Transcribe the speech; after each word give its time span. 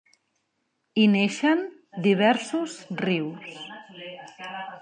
Hi 1.01 1.03
neixen 1.15 1.61
diversos 2.07 2.81
rius. 3.05 3.55